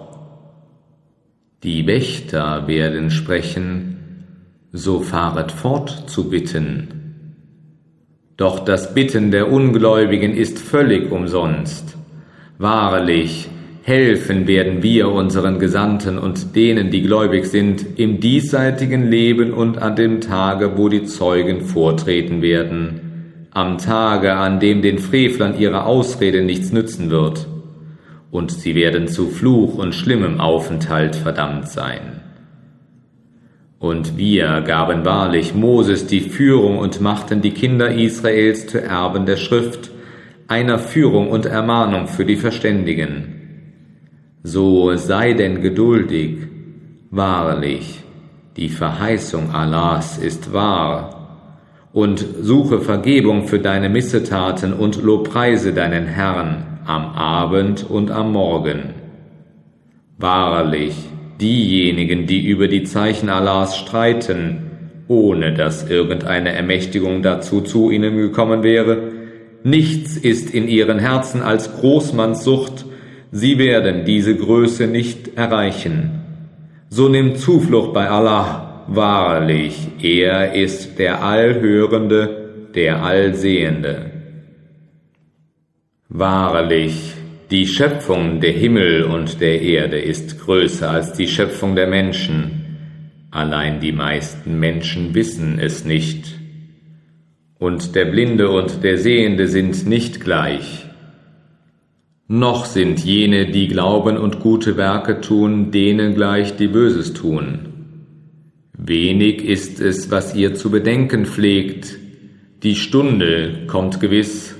die 1.61 1.85
Wächter 1.87 2.67
werden 2.67 3.11
sprechen, 3.11 3.97
so 4.71 5.01
fahret 5.01 5.51
fort 5.51 6.09
zu 6.09 6.29
bitten. 6.29 6.98
Doch 8.39 8.59
das 8.59 8.93
Bitten 8.93 9.31
der 9.31 9.51
Ungläubigen 9.51 10.33
ist 10.33 10.59
völlig 10.59 11.11
umsonst. 11.11 11.97
Wahrlich, 12.57 13.49
helfen 13.83 14.47
werden 14.47 14.81
wir 14.81 15.09
unseren 15.09 15.59
Gesandten 15.59 16.17
und 16.17 16.55
denen, 16.55 16.89
die 16.89 17.01
gläubig 17.01 17.45
sind, 17.47 17.99
im 17.99 18.21
diesseitigen 18.21 19.11
Leben 19.11 19.53
und 19.53 19.79
an 19.79 19.97
dem 19.97 20.21
Tage, 20.21 20.77
wo 20.77 20.87
die 20.87 21.03
Zeugen 21.03 21.61
vortreten 21.61 22.41
werden, 22.41 23.47
am 23.51 23.77
Tage, 23.77 24.33
an 24.35 24.61
dem 24.61 24.81
den 24.81 24.99
Frevlern 24.99 25.59
ihre 25.59 25.83
Ausrede 25.83 26.41
nichts 26.41 26.71
nützen 26.71 27.09
wird 27.09 27.45
und 28.31 28.51
sie 28.51 28.73
werden 28.73 29.09
zu 29.09 29.27
Fluch 29.27 29.75
und 29.75 29.93
schlimmem 29.95 30.39
Aufenthalt 30.39 31.15
verdammt 31.15 31.67
sein. 31.67 32.21
Und 33.79 34.17
wir 34.17 34.61
gaben 34.61 35.05
wahrlich 35.05 35.55
Moses 35.55 36.05
die 36.05 36.19
Führung 36.19 36.77
und 36.79 36.99
machten 36.99 37.41
die 37.41 37.51
Kinder 37.51 37.89
Israels 37.91 38.67
zu 38.67 38.83
Erben 38.83 39.25
der 39.25 39.37
Schrift, 39.37 39.89
einer 40.49 40.79
Führung 40.79 41.29
und 41.29 41.45
Ermahnung 41.45 42.07
für 42.07 42.25
die 42.25 42.35
Verständigen. 42.35 43.35
So 44.43 44.95
sei 44.95 45.33
denn 45.33 45.61
geduldig, 45.61 46.39
wahrlich, 47.09 48.03
die 48.57 48.69
Verheißung 48.69 49.51
Allahs 49.53 50.17
ist 50.17 50.51
wahr, 50.51 51.15
und 51.93 52.23
suche 52.41 52.81
Vergebung 52.81 53.47
für 53.47 53.59
deine 53.59 53.89
Missetaten 53.89 54.73
und 54.73 55.01
lobpreise 55.01 55.73
deinen 55.73 56.05
Herrn, 56.05 56.79
am 56.85 57.05
Abend 57.15 57.89
und 57.89 58.11
am 58.11 58.33
Morgen. 58.33 58.93
Wahrlich, 60.17 60.95
diejenigen, 61.39 62.27
die 62.27 62.45
über 62.45 62.67
die 62.67 62.83
Zeichen 62.83 63.29
Allahs 63.29 63.77
streiten, 63.77 64.69
ohne 65.07 65.53
dass 65.53 65.89
irgendeine 65.89 66.53
Ermächtigung 66.53 67.21
dazu 67.21 67.61
zu 67.61 67.89
ihnen 67.89 68.17
gekommen 68.17 68.63
wäre, 68.63 69.11
nichts 69.63 70.17
ist 70.17 70.53
in 70.53 70.67
ihren 70.67 70.99
Herzen 70.99 71.41
als 71.41 71.73
Großmannssucht, 71.79 72.85
sie 73.31 73.57
werden 73.57 74.05
diese 74.05 74.35
Größe 74.35 74.87
nicht 74.87 75.37
erreichen. 75.37 76.11
So 76.89 77.09
nimm 77.09 77.35
Zuflucht 77.35 77.93
bei 77.93 78.09
Allah, 78.09 78.85
wahrlich, 78.87 79.87
er 80.01 80.53
ist 80.53 80.99
der 80.99 81.23
Allhörende, 81.23 82.69
der 82.75 83.03
Allsehende. 83.03 84.11
Wahrlich, 86.09 87.13
die 87.51 87.67
Schöpfung 87.67 88.39
der 88.41 88.51
Himmel 88.51 89.03
und 89.03 89.41
der 89.41 89.61
Erde 89.61 89.99
ist 89.99 90.39
größer 90.39 90.89
als 90.89 91.13
die 91.13 91.27
Schöpfung 91.27 91.75
der 91.75 91.87
Menschen, 91.87 93.27
allein 93.31 93.79
die 93.79 93.91
meisten 93.91 94.59
Menschen 94.59 95.15
wissen 95.15 95.59
es 95.59 95.85
nicht. 95.85 96.37
Und 97.57 97.95
der 97.95 98.05
Blinde 98.05 98.49
und 98.49 98.83
der 98.83 98.97
Sehende 98.97 99.47
sind 99.47 99.87
nicht 99.87 100.21
gleich. 100.21 100.85
Noch 102.27 102.65
sind 102.65 103.03
jene, 103.03 103.47
die 103.47 103.67
glauben 103.67 104.17
und 104.17 104.39
gute 104.39 104.77
Werke 104.77 105.19
tun, 105.19 105.71
denen 105.71 106.13
gleich, 106.13 106.55
die 106.55 106.67
Böses 106.67 107.13
tun. 107.13 107.59
Wenig 108.77 109.43
ist 109.43 109.81
es, 109.81 110.11
was 110.11 110.35
ihr 110.35 110.53
zu 110.53 110.69
bedenken 110.69 111.25
pflegt, 111.25 111.97
die 112.63 112.75
Stunde 112.75 113.65
kommt 113.67 113.99
gewiss, 113.99 114.55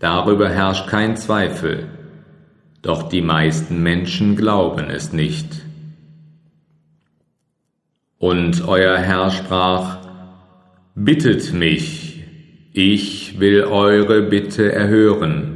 Darüber 0.00 0.48
herrscht 0.48 0.88
kein 0.88 1.16
Zweifel, 1.16 1.88
doch 2.82 3.08
die 3.08 3.22
meisten 3.22 3.82
Menschen 3.82 4.36
glauben 4.36 4.90
es 4.90 5.12
nicht. 5.12 5.64
Und 8.18 8.66
euer 8.66 8.98
Herr 8.98 9.30
sprach, 9.30 9.98
Bittet 10.94 11.52
mich, 11.52 12.24
ich 12.72 13.38
will 13.38 13.62
eure 13.64 14.22
Bitte 14.22 14.72
erhören. 14.72 15.54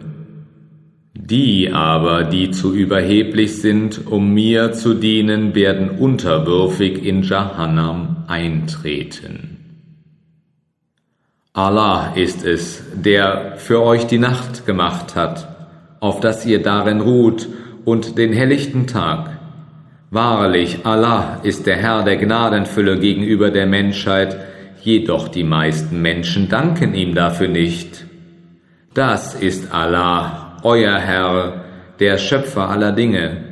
Die 1.14 1.72
aber, 1.72 2.24
die 2.24 2.52
zu 2.52 2.72
überheblich 2.74 3.60
sind, 3.60 4.06
um 4.06 4.32
mir 4.32 4.72
zu 4.72 4.94
dienen, 4.94 5.54
werden 5.54 5.90
unterwürfig 5.90 7.04
in 7.04 7.22
Jahannam 7.22 8.24
eintreten. 8.28 9.58
Allah 11.52 12.12
ist 12.14 12.44
es, 12.44 12.82
der 12.94 13.56
für 13.56 13.82
euch 13.82 14.06
die 14.06 14.18
Nacht 14.18 14.64
gemacht 14.64 15.16
hat, 15.16 15.51
auf 16.02 16.18
dass 16.18 16.44
ihr 16.44 16.60
darin 16.60 17.00
ruht, 17.00 17.48
und 17.84 18.18
den 18.18 18.32
helllichten 18.32 18.86
Tag. 18.88 19.38
Wahrlich, 20.10 20.84
Allah 20.84 21.40
ist 21.44 21.66
der 21.66 21.76
Herr 21.76 22.02
der 22.02 22.16
Gnadenfülle 22.16 22.98
gegenüber 22.98 23.50
der 23.50 23.66
Menschheit, 23.66 24.36
jedoch 24.82 25.28
die 25.28 25.44
meisten 25.44 26.02
Menschen 26.02 26.48
danken 26.48 26.94
ihm 26.94 27.14
dafür 27.14 27.48
nicht. 27.48 28.04
Das 28.94 29.34
ist 29.34 29.72
Allah, 29.72 30.58
euer 30.64 30.98
Herr, 30.98 31.64
der 32.00 32.18
Schöpfer 32.18 32.68
aller 32.68 32.92
Dinge. 32.92 33.44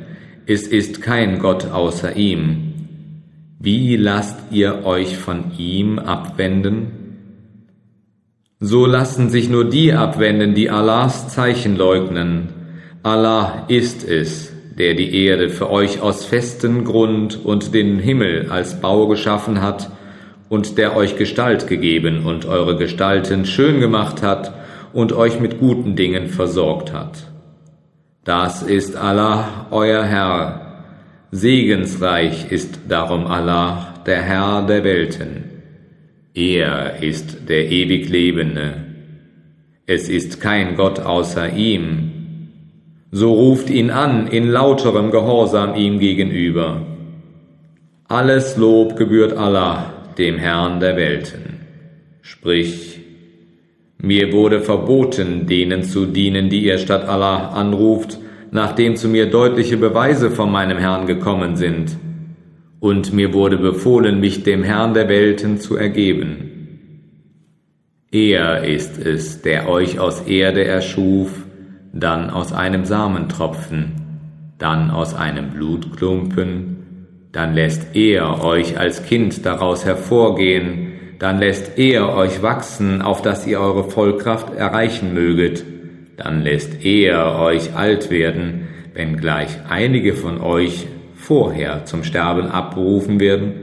Es 0.45 0.67
ist 0.67 1.01
kein 1.01 1.39
Gott 1.39 1.71
außer 1.71 2.17
ihm. 2.17 2.73
Wie 3.59 3.95
lasst 3.95 4.51
ihr 4.51 4.85
euch 4.85 5.17
von 5.17 5.51
ihm 5.57 5.99
abwenden? 5.99 7.00
So 8.63 8.85
lassen 8.85 9.31
sich 9.31 9.49
nur 9.49 9.67
die 9.67 9.91
abwenden, 9.91 10.53
die 10.53 10.69
Allahs 10.69 11.29
Zeichen 11.29 11.75
leugnen. 11.75 12.49
Allah 13.01 13.65
ist 13.69 14.07
es, 14.07 14.53
der 14.77 14.93
die 14.93 15.25
Erde 15.25 15.49
für 15.49 15.71
euch 15.71 15.99
aus 15.99 16.25
festem 16.25 16.85
Grund 16.85 17.43
und 17.43 17.73
den 17.73 17.97
Himmel 17.97 18.51
als 18.51 18.79
Bau 18.79 19.07
geschaffen 19.07 19.63
hat 19.63 19.89
und 20.47 20.77
der 20.77 20.95
euch 20.95 21.17
Gestalt 21.17 21.65
gegeben 21.65 22.23
und 22.27 22.45
eure 22.45 22.77
Gestalten 22.77 23.45
schön 23.45 23.79
gemacht 23.79 24.21
hat 24.21 24.53
und 24.93 25.11
euch 25.11 25.39
mit 25.39 25.59
guten 25.59 25.95
Dingen 25.95 26.27
versorgt 26.27 26.93
hat. 26.93 27.31
Das 28.25 28.61
ist 28.61 28.95
Allah, 28.95 29.65
euer 29.71 30.03
Herr. 30.03 30.83
Segensreich 31.31 32.51
ist 32.51 32.81
darum 32.87 33.25
Allah, 33.25 33.95
der 34.05 34.21
Herr 34.21 34.61
der 34.61 34.83
Welten. 34.83 35.50
Er 36.33 37.03
ist 37.03 37.49
der 37.49 37.69
ewig 37.69 38.07
Lebende. 38.07 38.85
Es 39.85 40.07
ist 40.07 40.39
kein 40.39 40.77
Gott 40.77 41.01
außer 41.01 41.53
ihm. 41.53 42.11
So 43.11 43.33
ruft 43.33 43.69
ihn 43.69 43.89
an 43.89 44.27
in 44.27 44.47
lauterem 44.47 45.11
Gehorsam 45.11 45.75
ihm 45.75 45.99
gegenüber. 45.99 46.85
Alles 48.07 48.55
Lob 48.55 48.95
gebührt 48.95 49.33
Allah, 49.33 49.93
dem 50.17 50.37
Herrn 50.37 50.79
der 50.79 50.95
Welten. 50.95 51.59
Sprich, 52.21 53.01
mir 53.97 54.31
wurde 54.31 54.61
verboten, 54.61 55.47
denen 55.47 55.83
zu 55.83 56.05
dienen, 56.05 56.47
die 56.47 56.63
ihr 56.63 56.77
statt 56.77 57.09
Allah 57.09 57.49
anruft, 57.49 58.19
nachdem 58.51 58.95
zu 58.95 59.09
mir 59.09 59.29
deutliche 59.29 59.75
Beweise 59.75 60.31
von 60.31 60.49
meinem 60.49 60.77
Herrn 60.77 61.07
gekommen 61.07 61.57
sind 61.57 61.97
und 62.81 63.13
mir 63.13 63.31
wurde 63.31 63.57
befohlen, 63.57 64.19
mich 64.19 64.43
dem 64.43 64.63
Herrn 64.63 64.95
der 64.95 65.07
Welten 65.07 65.59
zu 65.59 65.77
ergeben. 65.77 66.79
Er 68.11 68.63
ist 68.65 68.97
es, 68.97 69.43
der 69.43 69.69
euch 69.69 69.99
aus 69.99 70.21
Erde 70.21 70.65
erschuf, 70.65 71.29
dann 71.93 72.31
aus 72.31 72.51
einem 72.51 72.83
Samentropfen, 72.83 73.93
dann 74.57 74.89
aus 74.89 75.13
einem 75.13 75.51
Blutklumpen, 75.51 77.27
dann 77.31 77.53
lässt 77.53 77.95
er 77.95 78.43
euch 78.43 78.79
als 78.79 79.05
Kind 79.05 79.45
daraus 79.45 79.85
hervorgehen, 79.85 80.93
dann 81.19 81.37
lässt 81.37 81.77
er 81.77 82.15
euch 82.15 82.41
wachsen, 82.41 83.03
auf 83.03 83.21
dass 83.21 83.45
ihr 83.45 83.59
eure 83.59 83.83
Vollkraft 83.83 84.55
erreichen 84.55 85.13
möget, 85.13 85.63
dann 86.17 86.41
lässt 86.41 86.83
er 86.83 87.37
euch 87.39 87.75
alt 87.75 88.09
werden, 88.09 88.67
wenngleich 88.95 89.59
einige 89.69 90.15
von 90.15 90.41
euch 90.41 90.87
vorher 91.21 91.85
zum 91.85 92.03
Sterben 92.03 92.47
abberufen 92.47 93.19
werden, 93.19 93.53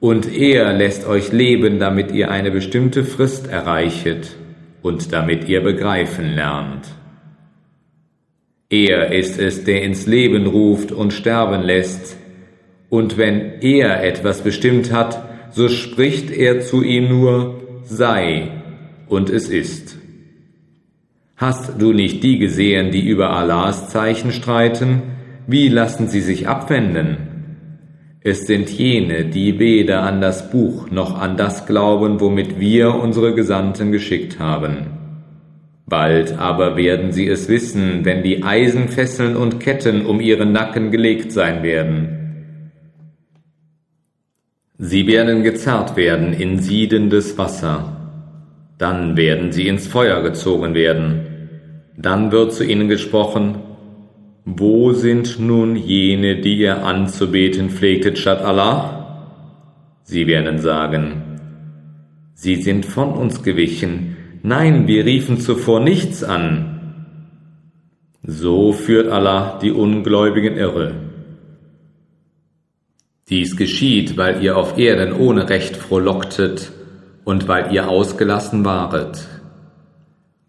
und 0.00 0.30
er 0.30 0.74
lässt 0.74 1.06
euch 1.06 1.32
leben, 1.32 1.78
damit 1.78 2.12
ihr 2.12 2.30
eine 2.30 2.50
bestimmte 2.50 3.04
Frist 3.04 3.48
erreichet 3.48 4.36
und 4.82 5.12
damit 5.12 5.48
ihr 5.48 5.62
begreifen 5.62 6.34
lernt. 6.34 6.86
Er 8.68 9.12
ist 9.12 9.38
es, 9.38 9.64
der 9.64 9.82
ins 9.82 10.06
Leben 10.06 10.46
ruft 10.46 10.92
und 10.92 11.12
sterben 11.12 11.62
lässt, 11.62 12.18
und 12.90 13.16
wenn 13.16 13.62
er 13.62 14.04
etwas 14.04 14.42
bestimmt 14.42 14.92
hat, 14.92 15.22
so 15.52 15.68
spricht 15.68 16.30
er 16.30 16.60
zu 16.60 16.82
ihm 16.82 17.08
nur, 17.08 17.62
sei, 17.84 18.50
und 19.08 19.30
es 19.30 19.48
ist. 19.48 19.96
Hast 21.36 21.80
du 21.80 21.92
nicht 21.92 22.22
die 22.22 22.38
gesehen, 22.38 22.90
die 22.90 23.06
über 23.06 23.30
Allahs 23.30 23.88
Zeichen 23.88 24.32
streiten, 24.32 25.13
wie 25.46 25.68
lassen 25.68 26.08
sie 26.08 26.20
sich 26.20 26.48
abwenden? 26.48 27.34
Es 28.20 28.46
sind 28.46 28.70
jene, 28.70 29.26
die 29.26 29.58
weder 29.58 30.02
an 30.02 30.22
das 30.22 30.50
Buch 30.50 30.90
noch 30.90 31.20
an 31.20 31.36
das 31.36 31.66
glauben, 31.66 32.20
womit 32.20 32.58
wir 32.58 32.94
unsere 32.94 33.34
Gesandten 33.34 33.92
geschickt 33.92 34.38
haben. 34.38 34.86
Bald 35.86 36.38
aber 36.38 36.76
werden 36.76 37.12
sie 37.12 37.28
es 37.28 37.48
wissen, 37.48 38.06
wenn 38.06 38.22
die 38.22 38.42
Eisenfesseln 38.42 39.36
und 39.36 39.60
Ketten 39.60 40.06
um 40.06 40.20
ihren 40.20 40.52
Nacken 40.52 40.90
gelegt 40.90 41.32
sein 41.32 41.62
werden. 41.62 42.24
Sie 44.78 45.06
werden 45.06 45.42
gezerrt 45.42 45.96
werden 45.96 46.32
in 46.32 46.58
siedendes 46.58 47.36
Wasser. 47.36 47.94
Dann 48.78 49.16
werden 49.18 49.52
sie 49.52 49.68
ins 49.68 49.86
Feuer 49.86 50.22
gezogen 50.22 50.74
werden. 50.74 51.26
Dann 51.96 52.32
wird 52.32 52.54
zu 52.54 52.64
ihnen 52.64 52.88
gesprochen, 52.88 53.56
wo 54.44 54.92
sind 54.92 55.38
nun 55.40 55.74
jene, 55.74 56.40
die 56.40 56.58
ihr 56.58 56.84
anzubeten 56.84 57.70
pflegtet 57.70 58.18
statt 58.18 58.42
Allah? 58.42 59.04
Sie 60.02 60.26
werden 60.26 60.58
sagen, 60.58 61.22
Sie 62.34 62.56
sind 62.56 62.84
von 62.84 63.12
uns 63.12 63.42
gewichen, 63.42 64.16
nein, 64.42 64.86
wir 64.86 65.06
riefen 65.06 65.38
zuvor 65.38 65.80
nichts 65.80 66.22
an. 66.22 67.06
So 68.22 68.72
führt 68.72 69.10
Allah 69.10 69.58
die 69.62 69.70
Ungläubigen 69.70 70.56
irre. 70.56 70.94
Dies 73.30 73.56
geschieht, 73.56 74.18
weil 74.18 74.42
ihr 74.42 74.58
auf 74.58 74.76
Erden 74.76 75.14
ohne 75.14 75.48
Recht 75.48 75.76
frohlocktet 75.76 76.72
und 77.24 77.48
weil 77.48 77.72
ihr 77.72 77.88
ausgelassen 77.88 78.64
waret. 78.64 79.26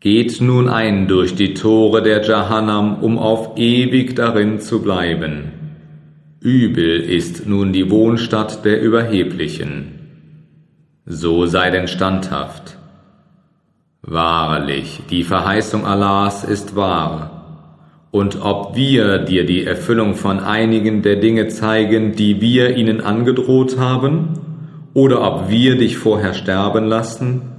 Geht 0.06 0.40
nun 0.40 0.70
ein 0.70 1.08
durch 1.08 1.34
die 1.34 1.56
Tore 1.56 2.04
der 2.04 2.22
Jahannam, 2.22 3.00
um 3.02 3.18
auf 3.18 3.58
ewig 3.58 4.16
darin 4.16 4.60
zu 4.60 4.84
bleiben. 4.84 5.52
Übel 6.40 7.00
ist 7.00 7.48
nun 7.48 7.74
die 7.74 7.90
Wohnstatt 7.90 8.64
der 8.66 8.84
Überheblichen. 8.84 9.96
So 11.08 11.48
sei 11.48 11.72
denn 11.72 11.88
standhaft. 11.88 12.78
Wahrlich, 14.04 15.02
die 15.10 15.24
Verheißung 15.24 15.88
Allahs 15.88 16.44
ist 16.44 16.76
wahr. 16.76 17.72
Und 18.12 18.44
ob 18.44 18.76
wir 18.76 19.18
dir 19.18 19.44
die 19.44 19.64
Erfüllung 19.64 20.14
von 20.14 20.40
einigen 20.40 21.02
der 21.02 21.16
Dinge 21.16 21.48
zeigen, 21.48 22.12
die 22.12 22.42
wir 22.42 22.78
ihnen 22.78 23.02
angedroht 23.02 23.80
haben, 23.80 24.40
oder 24.94 25.24
ob 25.24 25.50
wir 25.50 25.80
dich 25.80 25.98
vorher 25.98 26.36
sterben 26.36 26.86
lassen, 26.86 27.55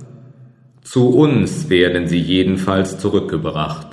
zu 0.87 1.09
uns 1.09 1.69
werden 1.69 2.07
sie 2.07 2.21
jedenfalls 2.21 2.97
zurückgebracht. 2.99 3.89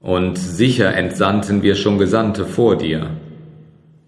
Und 0.00 0.36
sicher 0.36 0.92
entsandten 0.94 1.62
wir 1.62 1.76
schon 1.76 1.96
Gesandte 1.96 2.44
vor 2.44 2.76
dir. 2.76 3.10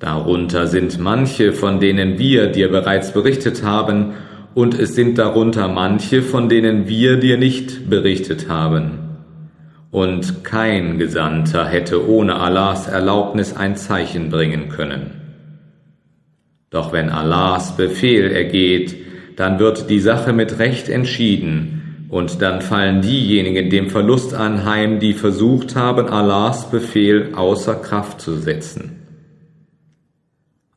Darunter 0.01 0.67
sind 0.67 0.99
manche, 0.99 1.53
von 1.53 1.79
denen 1.79 2.19
wir 2.19 2.49
dir 2.49 2.69
bereits 2.69 3.13
berichtet 3.13 3.63
haben, 3.63 4.15
und 4.55 4.77
es 4.77 4.97
sind 4.97 5.19
darunter 5.19 5.69
manche, 5.69 6.23
von 6.23 6.49
denen 6.49 6.89
wir 6.89 7.19
dir 7.19 7.37
nicht 7.37 7.89
berichtet 7.89 8.49
haben. 8.49 8.99
Und 9.93 10.43
kein 10.43 10.99
Gesandter 10.99 11.65
hätte 11.65 12.09
ohne 12.09 12.41
Allahs 12.41 12.89
Erlaubnis 12.89 13.55
ein 13.55 13.77
Zeichen 13.77 14.31
bringen 14.31 14.69
können. 14.69 15.13
Doch 16.71 16.93
wenn 16.93 17.09
Allahs 17.09 17.77
Befehl 17.77 18.33
ergeht, 18.33 19.10
dann 19.41 19.59
wird 19.59 19.89
die 19.89 20.01
Sache 20.01 20.35
mit 20.35 20.59
Recht 20.59 20.91
entschieden, 20.91 22.07
und 22.11 22.43
dann 22.43 22.61
fallen 22.61 23.01
diejenigen 23.01 23.71
dem 23.71 23.89
Verlust 23.89 24.35
anheim, 24.35 24.99
die 24.99 25.15
versucht 25.15 25.77
haben, 25.77 26.09
Allahs 26.09 26.71
Befehl 26.71 27.31
außer 27.35 27.77
Kraft 27.77 28.21
zu 28.21 28.37
setzen. 28.37 29.07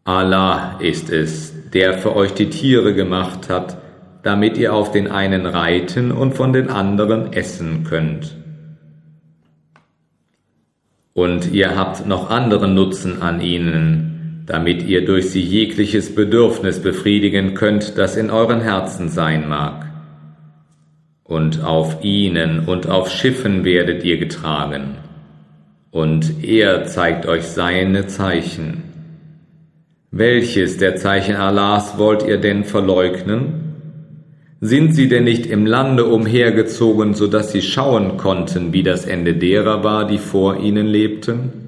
Allah 0.06 0.80
ist 0.80 1.10
es, 1.10 1.54
der 1.71 1.97
für 1.97 2.15
euch 2.15 2.36
die 2.36 2.49
Tiere 2.49 2.93
gemacht 2.93 3.49
hat, 3.49 3.78
damit 4.21 4.58
ihr 4.58 4.73
auf 4.73 4.91
den 4.91 5.12
einen 5.12 5.45
reiten 5.45 6.13
und 6.13 6.34
von 6.34 6.54
den 6.54 6.69
anderen 6.69 7.34
essen 7.34 7.84
könnt. 7.84 8.38
Und 11.13 11.52
ihr 11.52 11.76
habt 11.76 12.08
noch 12.08 12.30
anderen 12.30 12.76
Nutzen 12.76 13.21
an 13.21 13.41
ihnen, 13.41 14.12
damit 14.45 14.84
ihr 14.84 15.06
durch 15.06 15.29
sie 15.29 15.41
jegliches 15.41 16.13
Bedürfnis 16.13 16.82
befriedigen 16.82 17.53
könnt, 17.53 17.97
das 17.97 18.17
in 18.17 18.29
euren 18.29 18.62
Herzen 18.62 19.10
sein 19.10 19.47
mag. 19.47 19.86
Und 21.23 21.63
auf 21.63 22.03
ihnen 22.03 22.65
und 22.65 22.88
auf 22.88 23.10
Schiffen 23.10 23.63
werdet 23.63 24.03
ihr 24.03 24.17
getragen, 24.17 24.97
und 25.91 26.43
er 26.43 26.86
zeigt 26.86 27.27
euch 27.27 27.43
seine 27.43 28.08
Zeichen. 28.08 28.84
Welches 30.12 30.77
der 30.77 30.95
Zeichen 30.95 31.36
Allahs 31.36 31.97
wollt 31.97 32.23
ihr 32.23 32.38
denn 32.38 32.65
verleugnen? 32.65 33.63
Sind 34.60 34.95
sie 34.95 35.08
denn 35.08 35.23
nicht 35.23 35.45
im 35.45 35.65
Lande 35.65 36.06
umhergezogen, 36.06 37.13
so 37.13 37.27
dass 37.27 37.51
sie 37.51 37.62
schauen 37.62 38.17
konnten, 38.17 38.73
wie 38.73 38.84
das 38.84 39.06
Ende 39.06 39.34
derer 39.34 39.84
war, 39.84 40.08
die 40.08 40.17
vor 40.17 40.60
ihnen 40.60 40.88
lebten? 40.88 41.62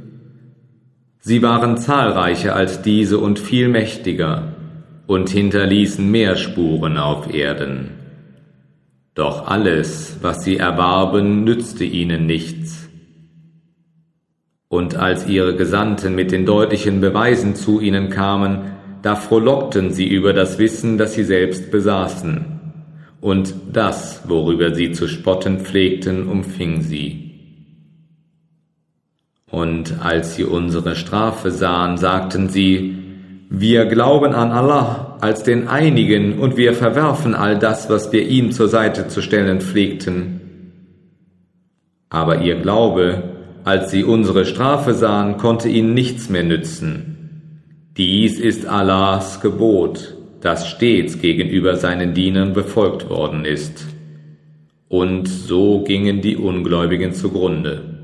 Sie 1.27 1.41
waren 1.41 1.75
zahlreicher 1.79 2.55
als 2.55 2.83
diese 2.83 3.17
und 3.17 3.39
viel 3.39 3.67
mächtiger 3.67 4.53
und 5.07 5.27
hinterließen 5.27 6.07
mehr 6.07 6.35
Spuren 6.35 6.99
auf 6.99 7.33
Erden. 7.33 7.89
Doch 9.15 9.47
alles, 9.47 10.17
was 10.21 10.43
sie 10.43 10.57
erwarben, 10.57 11.43
nützte 11.43 11.83
ihnen 11.83 12.27
nichts. 12.27 12.89
Und 14.67 14.97
als 14.97 15.27
ihre 15.27 15.55
Gesandten 15.55 16.13
mit 16.13 16.31
den 16.31 16.45
deutlichen 16.45 17.01
Beweisen 17.01 17.55
zu 17.55 17.81
ihnen 17.81 18.11
kamen, 18.11 18.73
da 19.01 19.15
frohlockten 19.15 19.91
sie 19.93 20.07
über 20.07 20.31
das 20.31 20.59
Wissen, 20.59 20.99
das 20.99 21.15
sie 21.15 21.23
selbst 21.23 21.71
besaßen 21.71 22.45
und 23.19 23.55
das, 23.73 24.21
worüber 24.27 24.75
sie 24.75 24.91
zu 24.91 25.07
spotten 25.07 25.61
pflegten, 25.61 26.27
umfing 26.27 26.81
sie. 26.81 27.24
Und 29.55 30.01
als 30.03 30.35
sie 30.35 30.43
unsere 30.43 30.97
Strafe 30.97 31.49
sahen, 31.49 31.95
sagten 31.97 32.49
sie, 32.49 32.97
wir 33.49 33.85
glauben 33.85 34.33
an 34.33 34.51
Allah 34.51 35.15
als 35.21 35.43
den 35.43 35.69
einigen 35.69 36.39
und 36.39 36.57
wir 36.57 36.73
verwerfen 36.73 37.33
all 37.33 37.57
das, 37.57 37.89
was 37.89 38.11
wir 38.11 38.27
ihm 38.27 38.51
zur 38.51 38.67
Seite 38.67 39.07
zu 39.07 39.21
stellen 39.21 39.61
pflegten. 39.61 40.73
Aber 42.09 42.41
ihr 42.41 42.55
Glaube, 42.55 43.23
als 43.63 43.91
sie 43.91 44.03
unsere 44.03 44.43
Strafe 44.43 44.93
sahen, 44.93 45.37
konnte 45.37 45.69
ihnen 45.69 45.93
nichts 45.93 46.29
mehr 46.29 46.43
nützen. 46.43 47.53
Dies 47.95 48.41
ist 48.41 48.65
Allahs 48.65 49.39
Gebot 49.39 50.17
das 50.41 50.67
stets 50.67 51.21
gegenüber 51.21 51.77
seinen 51.77 52.13
Dienern 52.13 52.51
befolgt 52.51 53.09
worden 53.09 53.45
ist. 53.45 53.85
Und 54.89 55.29
so 55.29 55.81
gingen 55.85 56.19
die 56.19 56.35
Ungläubigen 56.35 57.13
zugrunde. 57.13 57.94